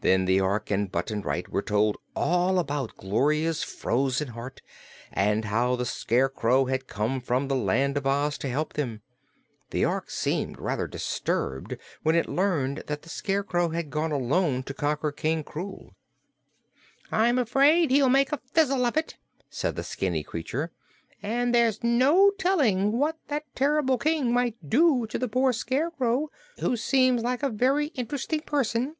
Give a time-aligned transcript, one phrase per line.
[0.00, 4.60] Then the Ork and Button Bright were told all about Gloria's frozen heart
[5.12, 9.02] and how the Scarecrow had come from the Land of Oz to help them.
[9.70, 14.74] The Ork seemed rather disturbed when it learned that the Scarecrow had gone alone to
[14.74, 15.90] conquer King Krewl.
[17.12, 19.16] "I'm afraid he'll make a fizzle of it,"
[19.48, 20.72] said the skinny creature,
[21.22, 26.76] "and there's no telling what that terrible King might do to the poor Scarecrow, who
[26.76, 28.96] seems like a very interesting person.